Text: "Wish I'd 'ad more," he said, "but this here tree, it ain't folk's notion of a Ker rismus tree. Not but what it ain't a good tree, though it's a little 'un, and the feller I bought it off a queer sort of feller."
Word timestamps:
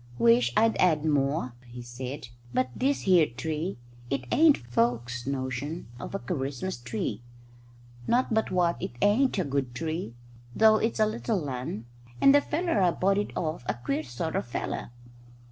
"Wish 0.17 0.51
I'd 0.57 0.75
'ad 0.77 1.05
more," 1.05 1.53
he 1.67 1.83
said, 1.83 2.29
"but 2.55 2.71
this 2.75 3.01
here 3.01 3.27
tree, 3.27 3.77
it 4.09 4.25
ain't 4.31 4.57
folk's 4.57 5.27
notion 5.27 5.89
of 5.99 6.15
a 6.15 6.17
Ker 6.17 6.33
rismus 6.33 6.83
tree. 6.83 7.21
Not 8.07 8.33
but 8.33 8.49
what 8.49 8.81
it 8.81 8.93
ain't 9.03 9.37
a 9.37 9.43
good 9.43 9.75
tree, 9.75 10.15
though 10.55 10.77
it's 10.77 10.99
a 10.99 11.05
little 11.05 11.47
'un, 11.47 11.85
and 12.19 12.33
the 12.33 12.41
feller 12.41 12.81
I 12.81 12.89
bought 12.89 13.19
it 13.19 13.37
off 13.37 13.61
a 13.67 13.75
queer 13.75 14.01
sort 14.01 14.35
of 14.35 14.47
feller." 14.47 14.89